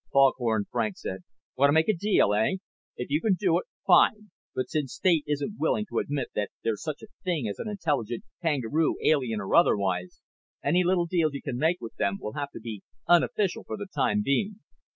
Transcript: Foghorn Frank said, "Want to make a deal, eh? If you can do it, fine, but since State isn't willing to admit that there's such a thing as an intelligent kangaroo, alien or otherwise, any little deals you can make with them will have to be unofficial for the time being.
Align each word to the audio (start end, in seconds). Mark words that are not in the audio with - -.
Foghorn 0.11 0.65
Frank 0.71 0.97
said, 0.97 1.19
"Want 1.55 1.69
to 1.69 1.73
make 1.73 1.87
a 1.87 1.93
deal, 1.93 2.33
eh? 2.33 2.53
If 2.97 3.11
you 3.11 3.21
can 3.21 3.35
do 3.35 3.59
it, 3.59 3.65
fine, 3.85 4.31
but 4.55 4.67
since 4.67 4.95
State 4.95 5.23
isn't 5.27 5.59
willing 5.59 5.85
to 5.89 5.99
admit 5.99 6.29
that 6.33 6.49
there's 6.63 6.81
such 6.81 7.03
a 7.03 7.07
thing 7.23 7.47
as 7.47 7.59
an 7.59 7.69
intelligent 7.69 8.23
kangaroo, 8.41 8.95
alien 9.03 9.39
or 9.39 9.53
otherwise, 9.55 10.19
any 10.63 10.83
little 10.83 11.05
deals 11.05 11.35
you 11.35 11.41
can 11.43 11.57
make 11.59 11.79
with 11.79 11.93
them 11.97 12.17
will 12.19 12.33
have 12.33 12.49
to 12.53 12.59
be 12.59 12.81
unofficial 13.07 13.63
for 13.63 13.77
the 13.77 13.85
time 13.93 14.23
being. 14.23 14.55